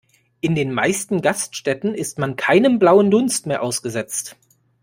[0.39, 4.35] In den meisten Gaststätten ist man keinem blauen Dunst mehr ausgesetzt.